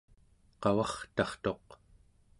[0.61, 1.67] qavartartuq